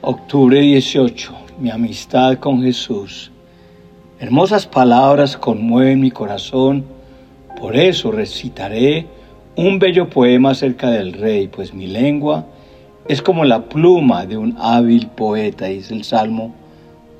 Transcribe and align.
Octubre 0.00 0.60
18. 0.60 1.32
Mi 1.58 1.70
amistad 1.70 2.38
con 2.38 2.62
Jesús. 2.62 3.32
Hermosas 4.20 4.64
palabras 4.64 5.36
conmueven 5.36 6.00
mi 6.00 6.12
corazón, 6.12 6.84
por 7.58 7.74
eso 7.74 8.12
recitaré 8.12 9.08
un 9.56 9.80
bello 9.80 10.08
poema 10.08 10.50
acerca 10.50 10.88
del 10.88 11.14
rey, 11.14 11.48
pues 11.48 11.74
mi 11.74 11.88
lengua 11.88 12.46
es 13.08 13.22
como 13.22 13.44
la 13.44 13.64
pluma 13.64 14.24
de 14.24 14.36
un 14.36 14.56
hábil 14.60 15.08
poeta, 15.08 15.64
dice 15.66 15.94
el 15.94 16.04
Salmo 16.04 16.54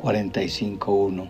45.1. 0.01 1.29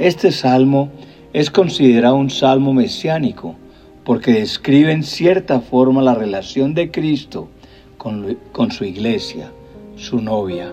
Este 0.00 0.32
salmo 0.32 0.88
es 1.32 1.48
considerado 1.48 2.16
un 2.16 2.28
salmo 2.28 2.74
mesiánico 2.74 3.54
porque 4.02 4.32
describe 4.32 4.90
en 4.90 5.04
cierta 5.04 5.60
forma 5.60 6.02
la 6.02 6.14
relación 6.14 6.74
de 6.74 6.90
Cristo 6.90 7.46
con, 7.98 8.36
con 8.50 8.72
su 8.72 8.84
iglesia 8.84 9.52
su 9.96 10.20
novia. 10.20 10.72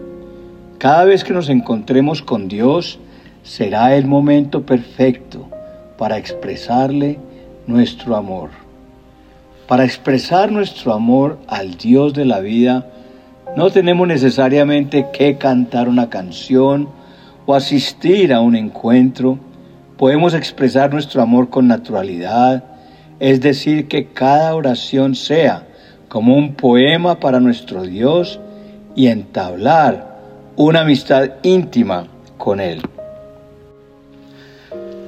Cada 0.77 1.05
vez 1.05 1.23
que 1.23 1.33
nos 1.33 1.49
encontremos 1.49 2.21
con 2.21 2.47
Dios 2.47 2.99
será 3.41 3.95
el 3.95 4.05
momento 4.05 4.65
perfecto 4.65 5.47
para 5.97 6.17
expresarle 6.17 7.19
nuestro 7.65 8.15
amor. 8.15 8.49
Para 9.67 9.85
expresar 9.85 10.51
nuestro 10.51 10.93
amor 10.93 11.39
al 11.47 11.77
Dios 11.77 12.13
de 12.13 12.25
la 12.25 12.41
vida, 12.41 12.87
no 13.55 13.69
tenemos 13.71 14.07
necesariamente 14.07 15.07
que 15.13 15.37
cantar 15.37 15.87
una 15.87 16.09
canción 16.09 16.89
o 17.45 17.55
asistir 17.55 18.33
a 18.33 18.41
un 18.41 18.55
encuentro. 18.55 19.39
Podemos 19.97 20.33
expresar 20.33 20.91
nuestro 20.91 21.21
amor 21.21 21.49
con 21.49 21.67
naturalidad, 21.67 22.63
es 23.19 23.39
decir, 23.39 23.87
que 23.87 24.07
cada 24.07 24.53
oración 24.53 25.15
sea 25.15 25.65
como 26.09 26.35
un 26.35 26.55
poema 26.55 27.19
para 27.19 27.39
nuestro 27.39 27.83
Dios 27.83 28.39
y 28.95 29.07
entablar 29.07 30.19
una 30.55 30.81
amistad 30.81 31.31
íntima 31.43 32.07
con 32.37 32.59
Él. 32.59 32.81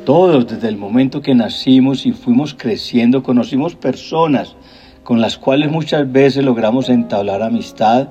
Todos 0.05 0.47
desde 0.47 0.67
el 0.67 0.77
momento 0.77 1.21
que 1.21 1.33
nacimos 1.33 2.05
y 2.05 2.11
fuimos 2.11 2.53
creciendo 2.53 3.23
conocimos 3.23 3.75
personas 3.75 4.55
con 5.03 5.21
las 5.21 5.37
cuales 5.37 5.71
muchas 5.71 6.11
veces 6.11 6.43
logramos 6.43 6.89
entablar 6.89 7.41
amistad 7.41 8.07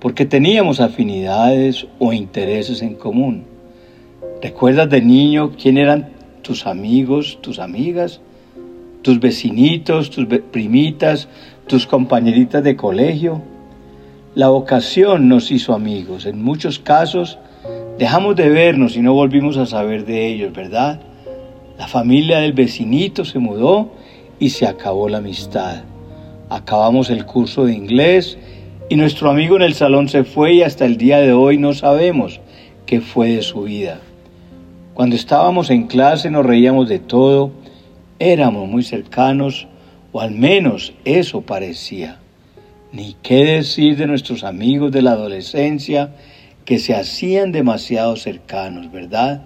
porque 0.00 0.24
teníamos 0.24 0.80
afinidades 0.80 1.86
o 1.98 2.12
intereses 2.12 2.82
en 2.82 2.94
común. 2.94 3.44
¿Recuerdas 4.40 4.88
de 4.90 5.00
niño 5.00 5.52
quién 5.60 5.78
eran 5.78 6.10
tus 6.42 6.66
amigos, 6.66 7.38
tus 7.40 7.58
amigas, 7.58 8.20
tus 9.02 9.18
vecinitos, 9.18 10.10
tus 10.10 10.26
primitas, 10.52 11.28
tus 11.66 11.86
compañeritas 11.86 12.62
de 12.62 12.76
colegio? 12.76 13.42
La 14.34 14.48
vocación 14.48 15.28
nos 15.28 15.50
hizo 15.50 15.72
amigos. 15.72 16.26
En 16.26 16.42
muchos 16.42 16.78
casos 16.78 17.38
dejamos 17.98 18.36
de 18.36 18.50
vernos 18.50 18.94
y 18.94 19.00
no 19.00 19.14
volvimos 19.14 19.56
a 19.56 19.64
saber 19.64 20.04
de 20.04 20.26
ellos, 20.26 20.52
¿verdad? 20.52 21.00
La 21.78 21.88
familia 21.88 22.40
del 22.40 22.52
vecinito 22.52 23.24
se 23.24 23.38
mudó 23.38 23.90
y 24.38 24.50
se 24.50 24.66
acabó 24.66 25.08
la 25.08 25.18
amistad. 25.18 25.82
Acabamos 26.50 27.08
el 27.08 27.24
curso 27.24 27.64
de 27.64 27.72
inglés 27.72 28.36
y 28.90 28.96
nuestro 28.96 29.30
amigo 29.30 29.56
en 29.56 29.62
el 29.62 29.74
salón 29.74 30.08
se 30.08 30.24
fue 30.24 30.54
y 30.54 30.62
hasta 30.62 30.84
el 30.84 30.98
día 30.98 31.18
de 31.20 31.32
hoy 31.32 31.56
no 31.56 31.72
sabemos 31.72 32.40
qué 32.84 33.00
fue 33.00 33.30
de 33.30 33.42
su 33.42 33.62
vida. 33.62 33.98
Cuando 34.92 35.16
estábamos 35.16 35.70
en 35.70 35.86
clase 35.86 36.30
nos 36.30 36.44
reíamos 36.44 36.88
de 36.90 36.98
todo, 36.98 37.50
éramos 38.18 38.68
muy 38.68 38.82
cercanos, 38.82 39.68
o 40.12 40.20
al 40.20 40.32
menos 40.32 40.92
eso 41.04 41.40
parecía. 41.40 42.18
Ni 42.92 43.16
qué 43.22 43.44
decir 43.44 43.96
de 43.96 44.06
nuestros 44.06 44.44
amigos 44.44 44.92
de 44.92 45.02
la 45.02 45.12
adolescencia 45.12 46.14
que 46.64 46.78
se 46.78 46.94
hacían 46.94 47.52
demasiado 47.52 48.16
cercanos, 48.16 48.90
¿verdad? 48.90 49.42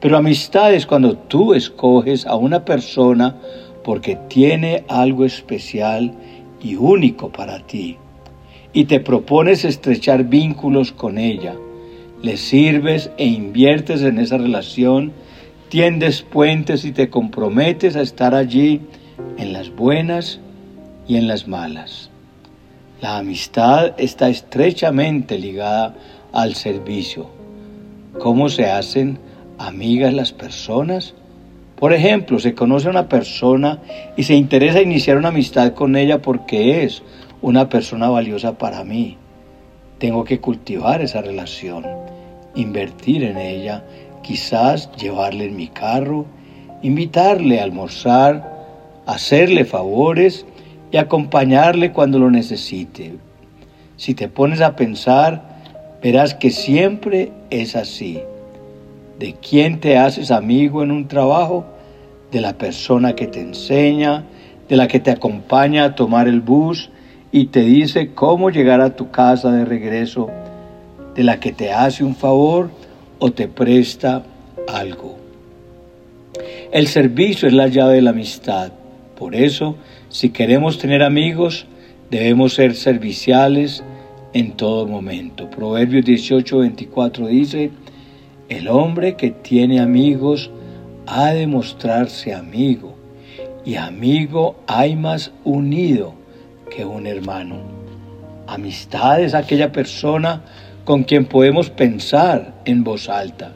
Pero 0.00 0.16
amistad 0.16 0.72
es 0.72 0.86
cuando 0.86 1.16
tú 1.16 1.54
escoges 1.54 2.26
a 2.26 2.36
una 2.36 2.64
persona 2.64 3.36
porque 3.82 4.16
tiene 4.28 4.84
algo 4.88 5.24
especial 5.24 6.12
y 6.62 6.76
único 6.76 7.32
para 7.32 7.66
ti 7.66 7.96
y 8.72 8.84
te 8.84 9.00
propones 9.00 9.64
estrechar 9.64 10.24
vínculos 10.24 10.92
con 10.92 11.18
ella. 11.18 11.54
Le 12.22 12.36
sirves 12.36 13.10
e 13.16 13.26
inviertes 13.26 14.02
en 14.02 14.18
esa 14.18 14.36
relación, 14.36 15.12
tiendes 15.68 16.22
puentes 16.22 16.84
y 16.84 16.92
te 16.92 17.08
comprometes 17.08 17.96
a 17.96 18.02
estar 18.02 18.34
allí 18.34 18.80
en 19.38 19.52
las 19.52 19.74
buenas 19.74 20.40
y 21.06 21.16
en 21.16 21.28
las 21.28 21.46
malas. 21.46 22.10
La 23.04 23.18
amistad 23.18 23.92
está 23.98 24.30
estrechamente 24.30 25.38
ligada 25.38 25.94
al 26.32 26.54
servicio. 26.54 27.26
¿Cómo 28.18 28.48
se 28.48 28.64
hacen 28.70 29.18
amigas 29.58 30.14
las 30.14 30.32
personas? 30.32 31.12
Por 31.78 31.92
ejemplo, 31.92 32.38
se 32.38 32.54
conoce 32.54 32.86
a 32.86 32.92
una 32.92 33.10
persona 33.10 33.78
y 34.16 34.22
se 34.22 34.32
interesa 34.32 34.80
iniciar 34.80 35.18
una 35.18 35.28
amistad 35.28 35.74
con 35.74 35.96
ella 35.96 36.22
porque 36.22 36.82
es 36.82 37.02
una 37.42 37.68
persona 37.68 38.08
valiosa 38.08 38.56
para 38.56 38.84
mí. 38.84 39.18
Tengo 39.98 40.24
que 40.24 40.40
cultivar 40.40 41.02
esa 41.02 41.20
relación, 41.20 41.84
invertir 42.54 43.22
en 43.24 43.36
ella, 43.36 43.84
quizás 44.22 44.90
llevarle 44.92 45.44
en 45.44 45.56
mi 45.56 45.68
carro, 45.68 46.24
invitarle 46.80 47.60
a 47.60 47.64
almorzar, 47.64 48.50
hacerle 49.04 49.66
favores 49.66 50.46
y 50.94 50.96
acompañarle 50.96 51.90
cuando 51.90 52.20
lo 52.20 52.30
necesite. 52.30 53.16
Si 53.96 54.14
te 54.14 54.28
pones 54.28 54.60
a 54.60 54.76
pensar, 54.76 55.42
verás 56.00 56.34
que 56.34 56.50
siempre 56.50 57.32
es 57.50 57.74
así. 57.74 58.20
¿De 59.18 59.34
quién 59.34 59.80
te 59.80 59.98
haces 59.98 60.30
amigo 60.30 60.84
en 60.84 60.92
un 60.92 61.08
trabajo? 61.08 61.64
De 62.30 62.40
la 62.40 62.52
persona 62.52 63.16
que 63.16 63.26
te 63.26 63.40
enseña, 63.40 64.22
de 64.68 64.76
la 64.76 64.86
que 64.86 65.00
te 65.00 65.10
acompaña 65.10 65.82
a 65.82 65.94
tomar 65.96 66.28
el 66.28 66.40
bus 66.40 66.90
y 67.32 67.46
te 67.46 67.62
dice 67.62 68.14
cómo 68.14 68.50
llegar 68.50 68.80
a 68.80 68.94
tu 68.94 69.10
casa 69.10 69.50
de 69.50 69.64
regreso, 69.64 70.30
de 71.16 71.24
la 71.24 71.40
que 71.40 71.50
te 71.50 71.72
hace 71.72 72.04
un 72.04 72.14
favor 72.14 72.70
o 73.18 73.32
te 73.32 73.48
presta 73.48 74.22
algo. 74.68 75.16
El 76.70 76.86
servicio 76.86 77.48
es 77.48 77.54
la 77.54 77.66
llave 77.66 77.94
de 77.94 78.02
la 78.02 78.10
amistad. 78.10 78.70
Por 79.18 79.34
eso, 79.34 79.76
si 80.14 80.30
queremos 80.30 80.78
tener 80.78 81.02
amigos, 81.02 81.66
debemos 82.08 82.54
ser 82.54 82.76
serviciales 82.76 83.82
en 84.32 84.52
todo 84.52 84.86
momento. 84.86 85.50
Proverbios 85.50 86.04
18, 86.04 86.58
24 86.58 87.26
dice, 87.26 87.72
el 88.48 88.68
hombre 88.68 89.16
que 89.16 89.32
tiene 89.32 89.80
amigos 89.80 90.52
ha 91.08 91.32
de 91.32 91.48
mostrarse 91.48 92.32
amigo, 92.32 92.94
y 93.64 93.74
amigo 93.74 94.54
hay 94.68 94.94
más 94.94 95.32
unido 95.42 96.14
que 96.70 96.84
un 96.84 97.08
hermano. 97.08 97.56
Amistad 98.46 99.20
es 99.20 99.34
aquella 99.34 99.72
persona 99.72 100.44
con 100.84 101.02
quien 101.02 101.24
podemos 101.24 101.70
pensar 101.70 102.54
en 102.66 102.84
voz 102.84 103.08
alta, 103.08 103.54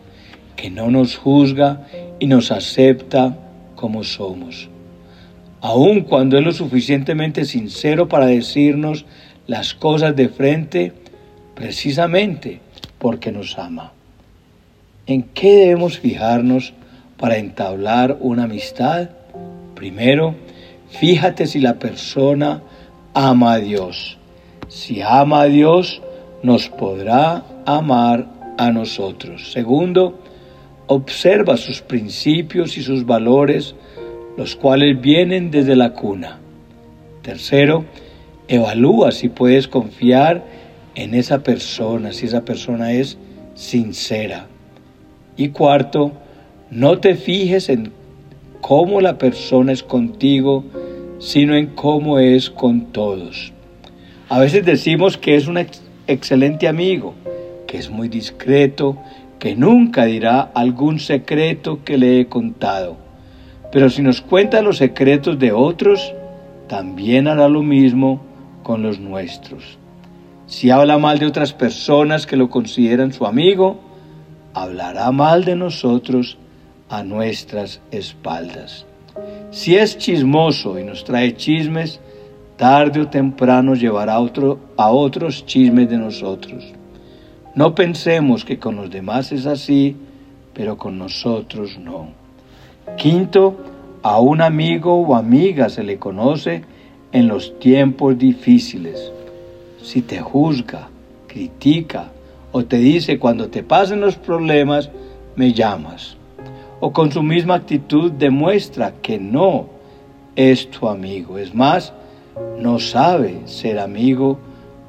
que 0.57 0.71
no 0.71 0.91
nos 0.91 1.17
juzga 1.17 1.87
y 2.19 2.27
nos 2.27 2.51
acepta 2.51 3.39
como 3.77 4.03
somos 4.03 4.69
aun 5.61 6.03
cuando 6.03 6.39
es 6.39 6.45
lo 6.45 6.53
suficientemente 6.53 7.45
sincero 7.45 8.09
para 8.09 8.27
decirnos 8.27 9.05
las 9.47 9.75
cosas 9.75 10.15
de 10.15 10.29
frente, 10.29 10.93
precisamente 11.55 12.61
porque 12.99 13.33
nos 13.33 13.59
ama. 13.59 13.93
¿En 15.07 15.23
qué 15.23 15.53
debemos 15.57 15.99
fijarnos 15.99 16.75
para 17.17 17.39
entablar 17.39 18.19
una 18.21 18.45
amistad? 18.45 19.11
Primero, 19.75 20.35
fíjate 20.91 21.47
si 21.47 21.61
la 21.61 21.79
persona 21.79 22.63
ama 23.15 23.55
a 23.55 23.59
Dios. 23.59 24.19
Si 24.69 25.01
ama 25.01 25.43
a 25.43 25.47
Dios, 25.47 26.03
nos 26.43 26.69
podrá 26.69 27.45
amar 27.65 28.27
a 28.59 28.71
nosotros. 28.71 29.51
Segundo, 29.51 30.21
observa 30.89 31.57
sus 31.57 31.81
principios 31.81 32.77
y 32.77 32.83
sus 32.83 33.07
valores 33.07 33.75
los 34.39 34.55
cuales 34.55 35.01
vienen 35.01 35.51
desde 35.51 35.75
la 35.75 35.95
cuna. 35.95 36.39
Tercero, 37.23 37.85
evalúa 38.47 39.11
si 39.11 39.29
puedes 39.29 39.67
confiar 39.67 40.45
en 40.95 41.15
esa 41.15 41.43
persona, 41.43 42.13
si 42.13 42.27
esa 42.27 42.45
persona 42.45 42.93
es 42.93 43.19
sincera. 43.57 44.47
Y 45.37 45.49
cuarto, 45.49 46.13
no 46.71 47.01
te 47.01 47.17
fijes 47.17 47.69
en 47.69 47.91
cómo 48.61 49.01
la 49.01 49.19
persona 49.19 49.73
es 49.73 49.83
contigo, 49.83 50.65
sino 51.19 51.57
en 51.57 51.75
cómo 51.75 52.21
es 52.21 52.49
con 52.49 52.93
todos. 52.93 53.53
A 54.29 54.39
veces 54.39 54.65
decimos 54.65 55.19
que 55.19 55.35
es 55.35 55.49
un 55.49 55.59
excelente 56.07 56.69
amigo, 56.69 57.15
que 57.67 57.77
es 57.77 57.91
muy 57.91 58.09
discreto, 58.09 58.99
que 59.41 59.57
nunca 59.57 60.05
dirá 60.05 60.43
algún 60.55 61.01
secreto 61.01 61.81
que 61.85 61.99
le 61.99 62.21
he 62.21 62.27
contado. 62.27 63.08
Pero 63.71 63.91
si 63.91 64.03
nos 64.03 64.21
cuenta 64.21 64.63
los 64.63 64.79
secretos 64.79 65.39
de 65.39 65.53
otros, 65.53 66.15
también 66.69 67.29
hará 67.29 67.49
lo 67.49 67.63
mismo 67.63 68.21
con 68.63 68.83
los 68.83 68.99
nuestros. 68.99 69.79
Si 70.47 70.71
habla 70.71 70.97
mal 70.99 71.19
de 71.19 71.27
otras 71.27 71.53
personas 71.53 72.27
que 72.27 72.37
lo 72.37 72.49
consideran 72.49 73.13
su 73.13 73.27
amigo, 73.27 73.81
hablará 74.55 75.11
mal 75.13 75.45
de 75.45 75.57
nosotros 75.57 76.39
a 76.89 77.03
nuestras 77.03 77.81
espaldas. 77.91 78.87
Si 79.51 79.77
es 79.77 79.99
chismoso 79.99 80.79
y 80.79 80.85
nos 80.85 81.05
trae 81.05 81.37
chismes, 81.37 82.01
tarde 82.57 83.01
o 83.01 83.09
temprano 83.09 83.75
llevará 83.75 84.15
a, 84.15 84.27
a 84.77 84.91
otros 84.91 85.45
chismes 85.45 85.91
de 85.91 85.99
nosotros. 85.99 86.65
No 87.55 87.75
pensemos 87.75 88.45
que 88.45 88.59
con 88.59 88.77
los 88.77 88.91
demás 88.91 89.33
es 89.33 89.47
así, 89.47 89.97
pero 90.55 90.77
con 90.77 90.99
nosotros 90.99 91.79
no. 91.79 92.18
Quinto, 92.97 93.57
a 94.03 94.21
un 94.21 94.41
amigo 94.41 94.95
o 94.95 95.15
amiga 95.15 95.69
se 95.69 95.83
le 95.83 95.99
conoce 95.99 96.63
en 97.13 97.29
los 97.29 97.59
tiempos 97.59 98.19
difíciles. 98.19 99.13
Si 99.83 100.03
te 100.03 100.21
juzga, 100.21 100.89
critica 101.27 102.11
o 102.53 102.65
te 102.65 102.79
dice 102.79 103.19
cuando 103.19 103.49
te 103.49 103.63
pasen 103.63 104.01
los 104.01 104.17
problemas, 104.17 104.91
me 105.37 105.53
llamas. 105.53 106.17
O 106.81 106.93
con 106.93 107.13
su 107.13 107.23
misma 107.23 107.55
actitud 107.55 108.13
demuestra 108.13 108.95
que 109.03 109.19
no 109.19 109.67
es 110.37 110.71
tu 110.71 110.89
amigo. 110.89 111.39
Es 111.39 111.55
más, 111.55 111.93
no 112.59 112.79
sabe 112.79 113.43
ser 113.47 113.79
amigo 113.79 114.39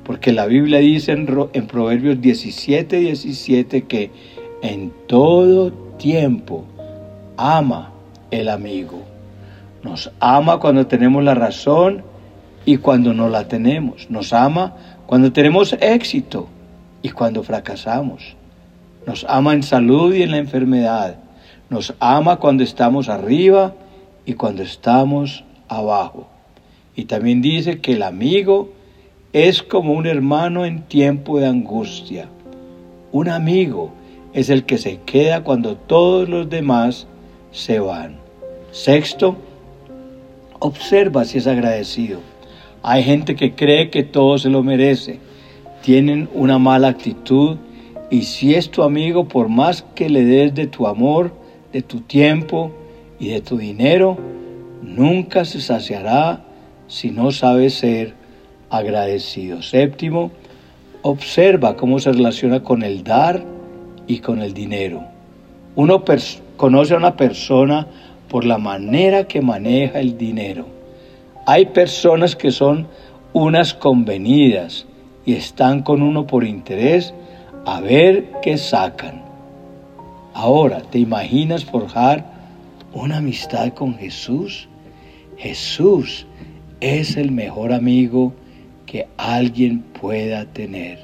porque 0.03 0.31
la 0.31 0.47
Biblia 0.47 0.79
dice 0.79 1.11
en, 1.11 1.67
Proverbios 1.67 2.19
17, 2.19 2.97
17 2.97 3.83
que 3.83 4.11
en 4.61 4.91
todo 5.07 5.71
tiempo 5.97 6.65
ama 7.39 7.91
el 8.31 8.49
amigo. 8.49 9.01
Nos 9.81 10.11
ama 10.19 10.59
cuando 10.59 10.87
tenemos 10.87 11.23
la 11.23 11.33
razón 11.33 12.03
y 12.65 12.77
cuando 12.77 13.13
no 13.13 13.29
la 13.29 13.47
tenemos. 13.47 14.09
Nos 14.09 14.33
ama 14.33 14.75
cuando 15.07 15.31
tenemos 15.31 15.73
éxito 15.79 16.47
y 17.01 17.09
cuando 17.09 17.41
fracasamos. 17.43 18.35
Nos 19.05 19.25
ama 19.29 19.53
en 19.53 19.63
salud 19.63 20.13
y 20.13 20.23
en 20.23 20.31
la 20.31 20.37
enfermedad. 20.37 21.15
Nos 21.69 21.93
ama 21.99 22.35
cuando 22.37 22.63
estamos 22.63 23.07
arriba 23.07 23.73
y 24.25 24.33
cuando 24.33 24.61
estamos 24.61 25.45
abajo. 25.69 26.27
Y 26.95 27.05
también 27.05 27.41
dice 27.41 27.79
que 27.79 27.93
el 27.93 28.03
amigo 28.03 28.73
es 29.31 29.63
como 29.63 29.93
un 29.93 30.07
hermano 30.07 30.65
en 30.65 30.81
tiempo 30.81 31.39
de 31.39 31.47
angustia. 31.47 32.27
Un 33.13 33.29
amigo 33.29 33.93
es 34.33 34.49
el 34.49 34.65
que 34.65 34.77
se 34.77 34.99
queda 35.05 35.43
cuando 35.43 35.77
todos 35.77 36.27
los 36.27 36.49
demás 36.49 37.07
se 37.51 37.79
van. 37.79 38.17
Sexto, 38.71 39.35
observa 40.59 41.25
si 41.25 41.39
es 41.39 41.47
agradecido. 41.47 42.19
Hay 42.83 43.03
gente 43.03 43.35
que 43.35 43.53
cree 43.53 43.89
que 43.89 44.03
todo 44.03 44.37
se 44.37 44.49
lo 44.49 44.63
merece. 44.63 45.19
Tienen 45.81 46.29
una 46.33 46.59
mala 46.59 46.89
actitud 46.89 47.57
y 48.09 48.23
si 48.23 48.55
es 48.55 48.69
tu 48.69 48.83
amigo, 48.83 49.27
por 49.27 49.49
más 49.49 49.83
que 49.95 50.09
le 50.09 50.23
des 50.23 50.53
de 50.53 50.67
tu 50.67 50.87
amor, 50.87 51.31
de 51.71 51.81
tu 51.81 52.01
tiempo 52.01 52.71
y 53.19 53.29
de 53.29 53.41
tu 53.41 53.57
dinero, 53.57 54.17
nunca 54.81 55.45
se 55.45 55.61
saciará 55.61 56.43
si 56.87 57.11
no 57.11 57.31
sabes 57.31 57.75
ser 57.75 58.13
agradecido. 58.69 59.61
Séptimo, 59.61 60.31
observa 61.01 61.75
cómo 61.75 61.99
se 61.99 62.11
relaciona 62.11 62.63
con 62.63 62.83
el 62.83 63.03
dar 63.03 63.43
y 64.07 64.19
con 64.19 64.41
el 64.41 64.53
dinero. 64.53 65.03
Uno 65.75 66.03
conoce 66.59 66.93
a 66.93 66.97
una 66.97 67.15
persona 67.15 67.87
por 68.27 68.43
la 68.43 68.57
manera 68.57 69.29
que 69.29 69.39
maneja 69.39 70.01
el 70.01 70.17
dinero. 70.17 70.65
Hay 71.45 71.67
personas 71.67 72.35
que 72.35 72.51
son 72.51 72.85
unas 73.31 73.73
convenidas 73.73 74.85
y 75.25 75.35
están 75.35 75.83
con 75.83 76.01
uno 76.01 76.27
por 76.27 76.43
interés 76.43 77.13
a 77.65 77.79
ver 77.79 78.31
qué 78.41 78.57
sacan. 78.57 79.21
Ahora, 80.33 80.81
¿te 80.81 80.99
imaginas 80.99 81.63
forjar 81.63 82.25
una 82.91 83.19
amistad 83.19 83.69
con 83.69 83.95
Jesús? 83.95 84.67
Jesús 85.37 86.27
es 86.81 87.15
el 87.15 87.31
mejor 87.31 87.71
amigo 87.71 88.33
que 88.85 89.07
alguien 89.15 89.79
pueda 89.79 90.43
tener. 90.43 90.99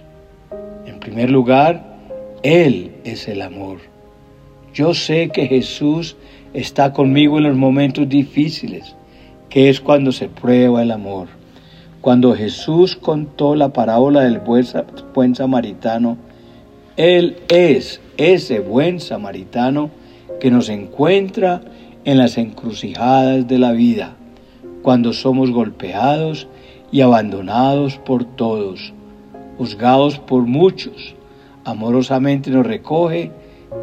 En 0.85 0.99
primer 0.99 1.29
lugar, 1.31 1.95
Él 2.43 2.91
es 3.05 3.29
el 3.29 3.41
amor. 3.41 3.94
Yo 4.75 4.93
sé 4.93 5.29
que 5.29 5.47
Jesús 5.47 6.17
está 6.53 6.91
conmigo 6.91 7.37
en 7.37 7.45
los 7.45 7.55
momentos 7.55 8.09
difíciles, 8.09 8.93
que 9.47 9.69
es 9.69 9.79
cuando 9.79 10.11
se 10.11 10.27
prueba 10.27 10.83
el 10.83 10.91
amor. 10.91 11.29
Cuando 12.01 12.35
Jesús 12.35 12.97
contó 12.97 13.55
la 13.55 13.69
parábola 13.69 14.23
del 14.23 14.41
buen 15.13 15.33
samaritano, 15.33 16.17
Él 16.97 17.37
es 17.47 18.01
ese 18.17 18.59
buen 18.59 18.99
samaritano 18.99 19.91
que 20.41 20.51
nos 20.51 20.67
encuentra 20.67 21.61
en 22.03 22.17
las 22.17 22.37
encrucijadas 22.37 23.47
de 23.47 23.59
la 23.59 23.71
vida, 23.71 24.17
cuando 24.81 25.13
somos 25.13 25.51
golpeados 25.51 26.49
y 26.91 26.99
abandonados 26.99 27.95
por 27.95 28.25
todos, 28.25 28.91
juzgados 29.57 30.19
por 30.19 30.41
muchos, 30.41 31.15
amorosamente 31.63 32.51
nos 32.51 32.67
recoge 32.67 33.31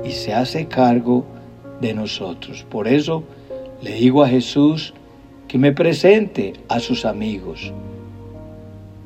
y 0.04 0.12
se 0.12 0.34
hace 0.34 0.66
cargo 0.66 1.24
de 1.80 1.94
nosotros. 1.94 2.64
Por 2.68 2.88
eso 2.88 3.24
le 3.82 3.92
digo 3.94 4.22
a 4.22 4.28
Jesús 4.28 4.94
que 5.48 5.58
me 5.58 5.72
presente 5.72 6.54
a 6.68 6.80
sus 6.80 7.04
amigos. 7.04 7.72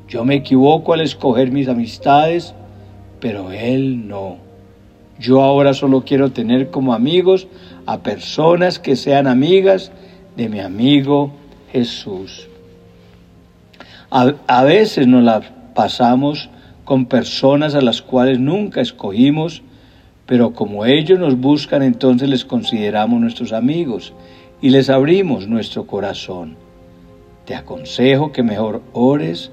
Yo 0.07 0.23
me 0.23 0.35
equivoco 0.35 0.93
al 0.93 1.01
escoger 1.01 1.51
mis 1.51 1.67
amistades, 1.67 2.53
pero 3.19 3.51
Él 3.51 4.07
no. 4.07 4.37
Yo 5.19 5.41
ahora 5.41 5.73
solo 5.73 6.03
quiero 6.05 6.31
tener 6.31 6.69
como 6.69 6.93
amigos 6.93 7.47
a 7.85 8.03
personas 8.03 8.79
que 8.79 8.95
sean 8.95 9.27
amigas 9.27 9.91
de 10.35 10.47
mi 10.47 10.59
amigo 10.59 11.31
Jesús. 11.71 12.47
A, 14.09 14.63
veces 14.63 15.07
nos 15.07 15.23
la 15.23 15.41
pasamos 15.75 16.49
con 16.85 17.07
personas 17.07 17.75
a 17.75 17.81
las 17.81 18.01
cuales 18.01 18.39
nunca 18.39 18.79
escogimos 18.79 19.63
pero 20.27 20.53
como 20.53 20.85
ellos 20.85 21.17
nos 21.17 21.39
buscan, 21.39 21.81
entonces 21.81 22.29
les 22.29 22.45
consideramos 22.45 23.19
nuestros 23.19 23.53
amigos 23.53 24.13
y 24.61 24.69
les 24.69 24.89
abrimos 24.89 25.47
nuestro 25.47 25.87
corazón. 25.87 26.57
Te 27.45 27.55
aconsejo 27.55 28.33
que 28.33 28.43
mejor 28.43 28.81
ores 28.91 29.51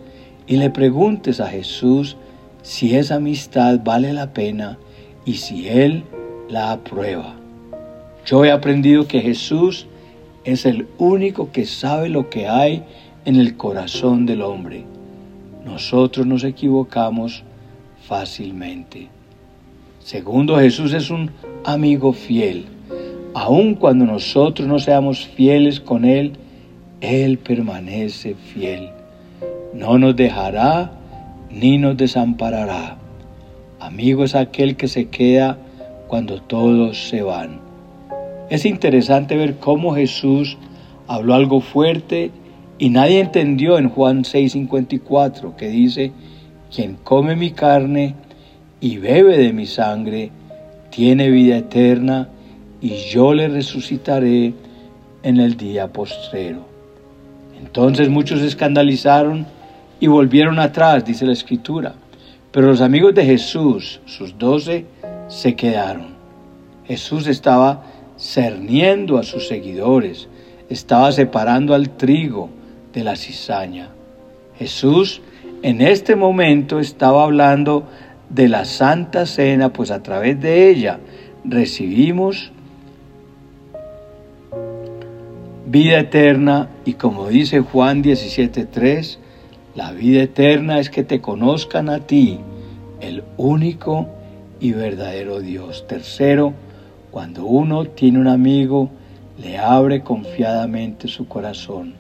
y 0.49 0.57
le 0.57 0.71
preguntes 0.71 1.41
a 1.41 1.47
Jesús 1.47 2.17
si 2.63 2.97
esa 2.97 3.17
amistad 3.17 3.81
vale 3.85 4.13
la 4.13 4.33
pena 4.33 4.79
y 5.25 5.35
si 5.35 5.69
Él 5.69 6.05
la 6.49 6.73
aprueba. 6.73 7.37
Yo 8.27 8.45
he 8.45 8.51
aprendido 8.51 9.07
que 9.07 9.21
Jesús 9.21 9.87
es 10.45 10.67
el 10.67 10.89
único 10.99 11.53
que 11.53 11.67
sabe 11.67 12.09
lo 12.09 12.31
que 12.31 12.49
hay 12.49 12.83
en 13.25 13.37
el 13.37 13.57
corazón 13.57 14.27
del 14.27 14.43
hombre. 14.43 14.85
Nosotros 15.65 16.27
nos 16.27 16.43
equivocamos 16.43 17.45
fácilmente. 18.07 19.09
Segundo, 20.05 20.59
Jesús 20.59 20.93
es 20.93 21.09
un 21.09 21.31
amigo 21.65 22.13
fiel. 22.13 22.67
Aun 23.33 23.75
cuando 23.75 24.05
nosotros 24.05 24.69
no 24.69 24.79
seamos 24.79 25.27
fieles 25.29 25.81
con 25.81 26.05
Él, 26.05 26.35
Él 27.01 27.39
permanece 27.39 28.35
fiel. 28.35 28.91
No 29.73 29.97
nos 29.97 30.15
dejará 30.15 30.93
ni 31.51 31.79
nos 31.79 31.97
desamparará. 31.97 32.99
Amigo 33.81 34.25
es 34.25 34.35
aquel 34.35 34.77
que 34.77 34.89
se 34.89 35.09
queda 35.09 35.57
cuando 36.07 36.43
todos 36.43 37.09
se 37.09 37.23
van. 37.23 37.61
Es 38.51 38.67
interesante 38.67 39.39
ver 39.39 39.57
cómo 39.57 39.95
Jesús 39.95 40.59
habló 41.07 41.33
algo 41.33 41.63
fuerte 41.63 42.31
y 42.79 42.91
nadie 42.91 43.21
entendió 43.21 43.79
en 43.79 43.89
Juan 43.89 44.25
6:54 44.25 45.57
que 45.57 45.69
dice, 45.71 46.13
quien 46.71 46.97
come 47.03 47.37
mi 47.37 47.53
carne 47.53 48.17
y 48.85 48.99
bebe 48.99 49.39
de 49.39 49.55
mi 49.55 49.65
sangre, 49.65 50.31
tiene 50.91 51.31
vida 51.31 51.57
eterna, 51.57 52.29
y 52.83 52.91
yo 52.97 53.33
le 53.33 53.49
resucitaré 53.49 54.53
en 55.23 55.41
el 55.41 55.57
día 55.57 55.91
postrero. 55.91 56.67
Entonces 57.59 58.11
muchos 58.11 58.41
se 58.41 58.47
escandalizaron 58.47 59.47
y 60.01 60.07
volvieron 60.07 60.59
atrás, 60.59 61.03
dice 61.03 61.25
la 61.25 61.33
escritura. 61.33 61.95
Pero 62.53 62.67
los 62.67 62.83
amigos 62.83 63.15
de 63.15 63.25
Jesús, 63.25 64.03
sus 64.05 64.37
doce, 64.37 64.85
se 65.29 65.57
quedaron. 65.57 66.09
Jesús 66.85 67.27
estaba 67.27 67.85
cerniendo 68.19 69.17
a 69.17 69.23
sus 69.23 69.49
seguidores, 69.49 70.29
estaba 70.69 71.11
separando 71.11 71.73
al 71.73 71.89
trigo 71.89 72.51
de 72.93 73.03
la 73.03 73.17
cizaña. 73.17 73.89
Jesús 74.59 75.23
en 75.63 75.81
este 75.81 76.17
momento 76.17 76.81
estaba 76.81 77.25
hablando 77.25 77.89
de 78.31 78.49
la 78.49 78.65
Santa 78.65 79.27
Cena, 79.27 79.73
pues 79.73 79.91
a 79.91 80.03
través 80.03 80.41
de 80.41 80.71
ella 80.71 80.99
recibimos 81.45 82.53
vida 85.67 85.99
eterna 85.99 86.69
y 86.85 86.95
como 86.95 87.29
dice 87.29 87.61
Juan 87.61 88.03
17.3, 88.03 89.19
La 89.75 89.93
vida 89.93 90.23
eterna 90.23 90.79
es 90.79 90.89
que 90.89 91.03
te 91.03 91.21
conozcan 91.21 91.89
a 91.89 92.01
ti, 92.01 92.39
el 93.01 93.25
único 93.37 94.09
y 94.61 94.73
verdadero 94.73 95.41
Dios. 95.41 95.87
Tercero, 95.89 96.55
cuando 97.11 97.45
uno 97.45 97.87
tiene 97.87 98.21
un 98.21 98.29
amigo, 98.29 98.91
le 99.37 99.59
abre 99.59 100.03
confiadamente 100.03 101.09
su 101.09 101.27
corazón. 101.27 101.95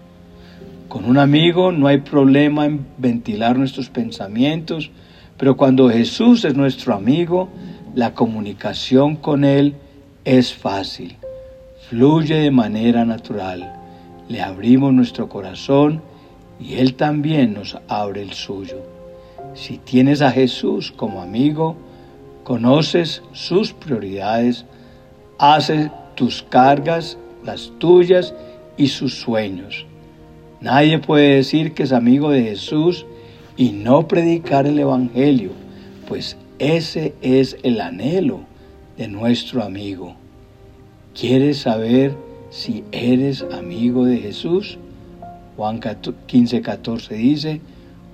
Con 0.88 1.04
un 1.04 1.18
amigo 1.18 1.72
no 1.72 1.88
hay 1.88 1.98
problema 1.98 2.66
en 2.66 2.86
ventilar 2.98 3.58
nuestros 3.58 3.90
pensamientos, 3.90 4.92
pero 5.36 5.56
cuando 5.56 5.90
Jesús 5.90 6.44
es 6.44 6.54
nuestro 6.54 6.94
amigo, 6.94 7.48
la 7.94 8.14
comunicación 8.14 9.16
con 9.16 9.44
Él 9.44 9.74
es 10.24 10.54
fácil, 10.54 11.16
fluye 11.88 12.36
de 12.36 12.50
manera 12.50 13.04
natural. 13.04 13.80
Le 14.28 14.40
abrimos 14.40 14.92
nuestro 14.92 15.28
corazón 15.28 16.02
y 16.58 16.74
Él 16.74 16.94
también 16.94 17.54
nos 17.54 17.78
abre 17.88 18.22
el 18.22 18.32
suyo. 18.32 18.78
Si 19.54 19.78
tienes 19.78 20.22
a 20.22 20.30
Jesús 20.30 20.92
como 20.92 21.20
amigo, 21.20 21.76
conoces 22.42 23.22
sus 23.32 23.72
prioridades, 23.72 24.64
haces 25.38 25.90
tus 26.14 26.42
cargas, 26.42 27.18
las 27.44 27.72
tuyas 27.78 28.34
y 28.76 28.88
sus 28.88 29.20
sueños. 29.20 29.86
Nadie 30.60 30.98
puede 30.98 31.36
decir 31.36 31.74
que 31.74 31.82
es 31.82 31.92
amigo 31.92 32.30
de 32.30 32.42
Jesús 32.42 33.04
y 33.56 33.70
no 33.70 34.08
predicar 34.08 34.66
el 34.66 34.78
Evangelio, 34.78 35.50
pues 36.08 36.36
ese 36.58 37.14
es 37.22 37.56
el 37.62 37.80
anhelo 37.80 38.40
de 38.96 39.08
nuestro 39.08 39.62
amigo. 39.62 40.14
¿Quieres 41.18 41.58
saber 41.58 42.14
si 42.50 42.84
eres 42.92 43.44
amigo 43.52 44.04
de 44.04 44.18
Jesús? 44.18 44.78
Juan 45.56 45.80
15, 46.26 46.62
14 46.62 47.14
dice, 47.14 47.60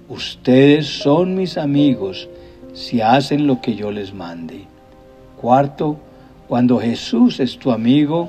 ustedes 0.09 0.87
son 0.87 1.35
mis 1.35 1.57
amigos 1.57 2.29
si 2.75 3.01
hacen 3.01 3.47
lo 3.47 3.61
que 3.61 3.75
yo 3.75 3.91
les 3.91 4.13
mande. 4.13 4.65
Cuarto, 5.41 5.97
cuando 6.49 6.79
Jesús 6.79 7.41
es 7.41 7.59
tu 7.59 7.71
amigo, 7.71 8.29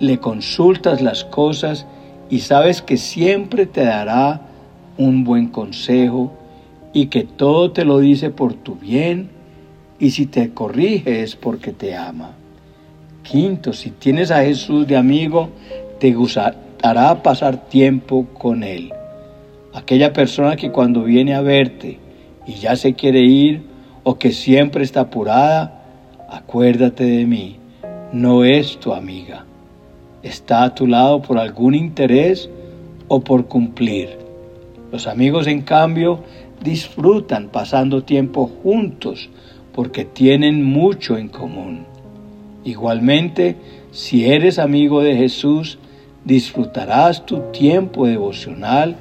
le 0.00 0.18
consultas 0.18 1.02
las 1.02 1.24
cosas 1.24 1.86
y 2.30 2.40
sabes 2.40 2.80
que 2.80 2.96
siempre 2.96 3.66
te 3.66 3.84
dará 3.84 4.40
un 4.98 5.24
buen 5.24 5.48
consejo 5.48 6.32
y 6.92 7.06
que 7.06 7.24
todo 7.24 7.72
te 7.72 7.84
lo 7.84 7.98
dice 7.98 8.30
por 8.30 8.54
tu 8.54 8.76
bien 8.76 9.28
y 9.98 10.10
si 10.10 10.26
te 10.26 10.50
corrige 10.50 11.22
es 11.22 11.36
porque 11.36 11.72
te 11.72 11.96
ama. 11.96 12.32
Quinto, 13.22 13.72
si 13.72 13.90
tienes 13.90 14.30
a 14.30 14.42
Jesús 14.42 14.86
de 14.86 14.96
amigo, 14.96 15.50
te 15.98 16.12
gustará 16.12 17.22
pasar 17.22 17.68
tiempo 17.68 18.26
con 18.34 18.62
Él. 18.62 18.92
Aquella 19.72 20.12
persona 20.12 20.56
que 20.56 20.70
cuando 20.70 21.02
viene 21.02 21.34
a 21.34 21.40
verte 21.40 21.98
y 22.46 22.54
ya 22.54 22.76
se 22.76 22.94
quiere 22.94 23.20
ir 23.20 23.62
o 24.04 24.18
que 24.18 24.32
siempre 24.32 24.84
está 24.84 25.00
apurada, 25.00 25.82
acuérdate 26.28 27.04
de 27.04 27.24
mí, 27.26 27.56
no 28.12 28.44
es 28.44 28.78
tu 28.78 28.92
amiga. 28.92 29.46
Está 30.22 30.64
a 30.64 30.74
tu 30.74 30.86
lado 30.86 31.22
por 31.22 31.38
algún 31.38 31.74
interés 31.74 32.48
o 33.08 33.20
por 33.20 33.46
cumplir. 33.46 34.23
Los 34.94 35.08
amigos, 35.08 35.48
en 35.48 35.62
cambio, 35.62 36.20
disfrutan 36.62 37.48
pasando 37.48 38.04
tiempo 38.04 38.48
juntos 38.62 39.28
porque 39.72 40.04
tienen 40.04 40.62
mucho 40.62 41.18
en 41.18 41.26
común. 41.26 41.84
Igualmente, 42.62 43.56
si 43.90 44.30
eres 44.30 44.60
amigo 44.60 45.02
de 45.02 45.16
Jesús, 45.16 45.78
disfrutarás 46.24 47.26
tu 47.26 47.40
tiempo 47.50 48.06
devocional 48.06 48.94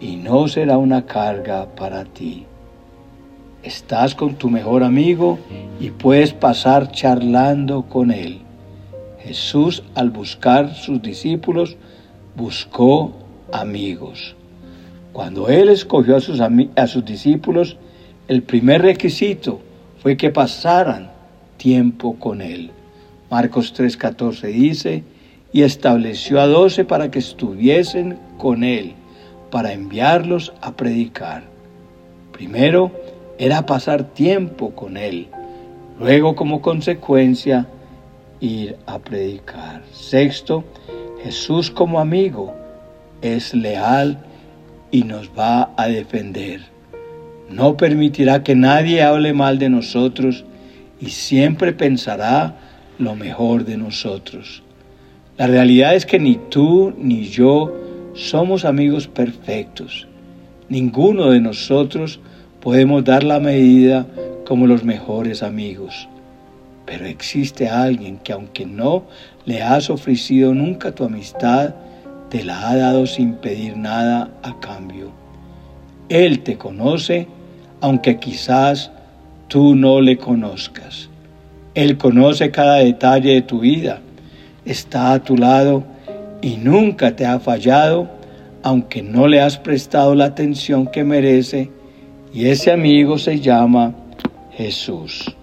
y 0.00 0.16
no 0.16 0.48
será 0.48 0.76
una 0.76 1.06
carga 1.06 1.72
para 1.76 2.04
ti. 2.04 2.44
Estás 3.62 4.16
con 4.16 4.34
tu 4.34 4.50
mejor 4.50 4.82
amigo 4.82 5.38
y 5.78 5.90
puedes 5.90 6.32
pasar 6.32 6.90
charlando 6.90 7.82
con 7.82 8.10
él. 8.10 8.40
Jesús 9.20 9.84
al 9.94 10.10
buscar 10.10 10.74
sus 10.74 11.00
discípulos 11.00 11.76
buscó 12.34 13.12
amigos. 13.52 14.34
Cuando 15.18 15.48
Él 15.48 15.68
escogió 15.68 16.14
a 16.14 16.20
sus, 16.20 16.40
a 16.40 16.86
sus 16.86 17.04
discípulos, 17.04 17.76
el 18.28 18.44
primer 18.44 18.82
requisito 18.82 19.58
fue 20.00 20.16
que 20.16 20.30
pasaran 20.30 21.10
tiempo 21.56 22.14
con 22.20 22.40
Él. 22.40 22.70
Marcos 23.28 23.74
3:14 23.76 24.46
dice, 24.52 25.02
y 25.52 25.62
estableció 25.62 26.40
a 26.40 26.46
doce 26.46 26.84
para 26.84 27.10
que 27.10 27.18
estuviesen 27.18 28.16
con 28.38 28.62
Él, 28.62 28.92
para 29.50 29.72
enviarlos 29.72 30.52
a 30.60 30.76
predicar. 30.76 31.42
Primero 32.30 32.92
era 33.38 33.66
pasar 33.66 34.04
tiempo 34.04 34.70
con 34.70 34.96
Él, 34.96 35.26
luego 35.98 36.36
como 36.36 36.62
consecuencia 36.62 37.66
ir 38.38 38.76
a 38.86 39.00
predicar. 39.00 39.82
Sexto, 39.92 40.62
Jesús 41.24 41.72
como 41.72 41.98
amigo 41.98 42.54
es 43.20 43.52
leal 43.52 44.24
y 44.90 45.02
nos 45.04 45.30
va 45.38 45.70
a 45.76 45.88
defender. 45.88 46.60
No 47.50 47.76
permitirá 47.76 48.42
que 48.42 48.54
nadie 48.54 49.02
hable 49.02 49.32
mal 49.32 49.58
de 49.58 49.70
nosotros 49.70 50.44
y 51.00 51.10
siempre 51.10 51.72
pensará 51.72 52.56
lo 52.98 53.14
mejor 53.14 53.64
de 53.64 53.76
nosotros. 53.76 54.62
La 55.36 55.46
realidad 55.46 55.94
es 55.94 56.04
que 56.04 56.18
ni 56.18 56.36
tú 56.50 56.92
ni 56.98 57.24
yo 57.24 57.74
somos 58.14 58.64
amigos 58.64 59.06
perfectos. 59.06 60.08
Ninguno 60.68 61.30
de 61.30 61.40
nosotros 61.40 62.20
podemos 62.60 63.04
dar 63.04 63.22
la 63.22 63.40
medida 63.40 64.06
como 64.44 64.66
los 64.66 64.84
mejores 64.84 65.42
amigos. 65.42 66.08
Pero 66.84 67.06
existe 67.06 67.68
alguien 67.68 68.18
que 68.18 68.32
aunque 68.32 68.66
no 68.66 69.04
le 69.44 69.62
has 69.62 69.90
ofrecido 69.90 70.54
nunca 70.54 70.92
tu 70.92 71.04
amistad, 71.04 71.74
te 72.30 72.44
la 72.44 72.68
ha 72.68 72.76
dado 72.76 73.06
sin 73.06 73.34
pedir 73.34 73.76
nada 73.76 74.30
a 74.42 74.58
cambio. 74.60 75.10
Él 76.08 76.40
te 76.40 76.56
conoce, 76.56 77.26
aunque 77.80 78.18
quizás 78.18 78.90
tú 79.48 79.74
no 79.74 80.00
le 80.00 80.18
conozcas. 80.18 81.08
Él 81.74 81.96
conoce 81.96 82.50
cada 82.50 82.76
detalle 82.76 83.34
de 83.34 83.42
tu 83.42 83.60
vida, 83.60 84.00
está 84.64 85.12
a 85.12 85.22
tu 85.22 85.36
lado 85.36 85.84
y 86.42 86.56
nunca 86.56 87.14
te 87.14 87.24
ha 87.24 87.38
fallado, 87.38 88.08
aunque 88.62 89.02
no 89.02 89.28
le 89.28 89.40
has 89.40 89.58
prestado 89.58 90.14
la 90.14 90.26
atención 90.26 90.86
que 90.86 91.04
merece, 91.04 91.70
y 92.32 92.46
ese 92.46 92.72
amigo 92.72 93.16
se 93.18 93.40
llama 93.40 93.94
Jesús. 94.52 95.34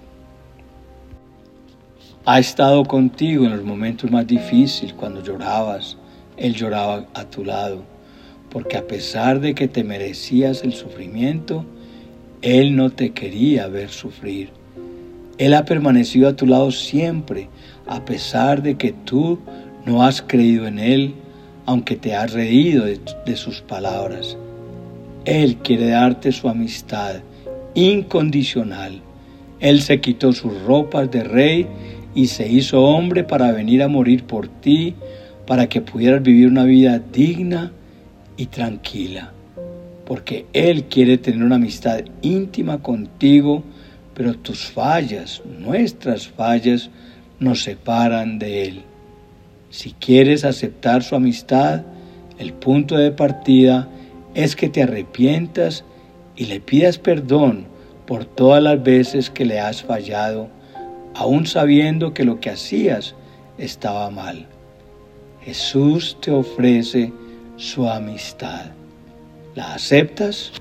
Ha 2.26 2.40
estado 2.40 2.84
contigo 2.86 3.46
en 3.46 3.52
los 3.52 3.64
momentos 3.64 4.10
más 4.12 4.28
difíciles, 4.28 4.94
cuando 4.94 5.24
llorabas, 5.24 5.98
él 6.38 6.54
lloraba 6.54 7.06
a 7.14 7.26
tu 7.26 7.46
lado, 7.46 7.84
porque 8.50 8.78
a 8.78 8.88
pesar 8.88 9.40
de 9.40 9.54
que 9.54 9.68
te 9.68 9.84
merecías 9.84 10.64
el 10.64 10.74
sufrimiento, 10.74 11.66
Él 12.42 12.76
no 12.76 12.90
te 12.90 13.12
quería 13.12 13.68
ver 13.68 13.90
sufrir. 13.90 14.50
Él 15.38 15.54
ha 15.54 15.66
permanecido 15.66 16.30
a 16.30 16.36
tu 16.36 16.46
lado 16.46 16.72
siempre, 16.72 17.50
a 17.88 18.04
pesar 18.06 18.62
de 18.62 18.76
que 18.76 18.94
tú 18.94 19.40
no 19.86 20.04
has 20.04 20.22
creído 20.22 20.68
en 20.68 20.80
Él, 20.80 21.16
aunque 21.66 21.96
te 21.96 22.16
has 22.16 22.34
reído 22.34 22.86
de, 22.86 23.36
sus 23.36 23.62
palabras. 23.62 24.38
Él 25.26 25.58
quiere 25.58 25.88
darte 25.88 26.32
su 26.32 26.48
amistad 26.48 27.16
incondicional. 27.74 29.02
Él 29.60 29.82
se 29.82 30.00
quitó 30.00 30.32
sus 30.34 30.62
ropas 30.64 31.10
de 31.12 31.24
rey 31.24 31.68
y 32.14 32.28
se 32.28 32.48
hizo 32.48 32.82
hombre 32.82 33.24
para 33.24 33.52
venir 33.52 33.82
a 33.82 33.88
morir 33.88 34.24
por 34.24 34.48
ti 34.48 34.96
para 35.46 35.68
que 35.68 35.82
pudieras 35.82 36.24
vivir 36.24 36.48
una 36.48 36.64
vida 36.64 37.00
digna 37.00 37.72
y 38.38 38.48
tranquila. 38.48 39.32
Porque 40.06 40.46
Él 40.54 40.86
quiere 40.86 41.18
tener 41.18 41.44
una 41.44 41.56
amistad 41.56 42.02
íntima 42.22 42.82
contigo, 42.82 43.64
pero 44.14 44.36
tus 44.36 44.66
fallas, 44.66 45.42
nuestras 45.60 46.28
fallas, 46.28 46.90
nos 47.40 47.64
separan 47.64 48.40
de 48.40 48.68
Él. 48.68 48.82
Si 49.70 49.92
quieres 49.92 50.46
aceptar 50.46 51.04
su 51.04 51.16
amistad, 51.16 51.84
el 52.40 52.54
punto 52.54 52.98
de 52.98 53.12
partida 53.12 53.90
es 54.34 54.56
que 54.56 54.70
te 54.70 54.84
arrepientas 54.84 55.84
y 56.36 56.46
le 56.46 56.60
pidas 56.60 56.98
perdón 56.98 57.66
por 58.06 58.26
todas 58.26 58.62
las 58.62 58.82
veces 58.84 59.30
que 59.30 59.46
le 59.46 59.60
has 59.60 59.84
fallado, 59.84 60.50
aun 61.16 61.46
sabiendo 61.46 62.14
que 62.14 62.24
lo 62.24 62.40
que 62.40 62.52
hacías 62.52 63.16
estaba 63.58 64.10
mal. 64.12 64.48
Jesús 65.46 66.18
te 66.22 66.32
ofrece 66.32 67.14
su 67.56 67.88
amistad. 67.88 68.72
¿La 69.54 69.76
aceptas? 69.76 70.52